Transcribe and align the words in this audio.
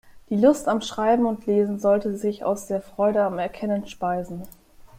Die 0.31 0.35
Lust 0.35 0.67
am 0.67 0.81
Schreiben 0.81 1.27
und 1.27 1.45
Lesen 1.45 1.77
sollte 1.77 2.17
sich 2.17 2.43
aus 2.43 2.65
der 2.65 2.81
Freude 2.81 3.21
am 3.21 3.37
Erkennen 3.37 3.85
speisen. 3.85 4.41